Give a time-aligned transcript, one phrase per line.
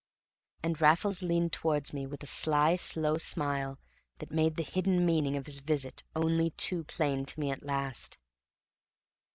[0.63, 3.77] And Raffles leaned towards me with a sly, slow smile
[4.17, 8.17] that made the hidden meaning of his visit only too plain to me at last.